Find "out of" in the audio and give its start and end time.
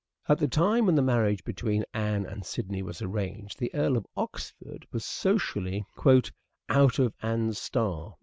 6.69-7.13